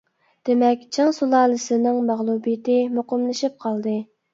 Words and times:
دېمەك، 0.47 0.87
چىڭ 0.97 1.11
سۇلالىسىنىڭ 1.19 2.03
مەغلۇبىيىتى 2.11 2.83
مۇقىملىشىپ 2.99 3.61
قالدى. 3.69 4.01